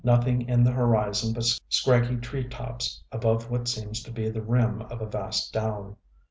Nothing 0.03 0.49
in 0.49 0.63
the 0.63 0.71
horizon 0.71 1.31
but 1.33 1.43
scraggy 1.69 2.17
tree 2.17 2.47
tops 2.49 3.03
above 3.11 3.51
what 3.51 3.67
seems 3.67 4.01
to 4.01 4.11
be 4.11 4.31
the 4.31 4.41
rim 4.41 4.81
of 4.81 4.99
a 4.99 5.05
vast 5.05 5.53
down. 5.53 5.95